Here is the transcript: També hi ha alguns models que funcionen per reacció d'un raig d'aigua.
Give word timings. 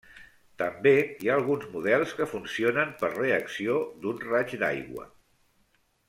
També 0.61 0.91
hi 1.01 1.27
ha 1.29 1.35
alguns 1.41 1.67
models 1.73 2.15
que 2.21 2.27
funcionen 2.33 2.95
per 3.01 3.11
reacció 3.17 3.75
d'un 4.07 4.21
raig 4.31 4.55
d'aigua. 4.63 5.05